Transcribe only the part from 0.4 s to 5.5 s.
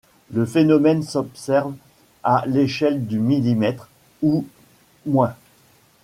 phénomène s'observe à l'échelle du millimètre, ou moins.